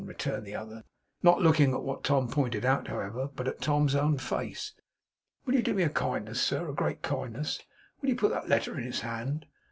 [0.03, 0.83] returned the other,
[1.21, 4.73] not looking at what Tom pointed out, however, but at Tom's own face.
[5.45, 7.61] 'Will you do me a kindness, sir, a great kindness?
[8.01, 9.45] Will you put that letter in his hand?